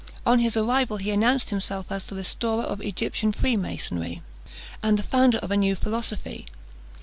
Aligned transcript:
On 0.25 0.39
his 0.39 0.57
arrival 0.57 0.97
he 0.97 1.11
announced 1.11 1.51
himself 1.51 1.91
as 1.91 2.05
the 2.07 2.15
restorer 2.15 2.63
of 2.63 2.81
Egyptian 2.81 3.31
Freemasonry, 3.33 4.23
and 4.81 4.97
the 4.97 5.03
founder 5.03 5.37
of 5.37 5.51
a 5.51 5.55
new 5.55 5.75
philosophy. 5.75 6.47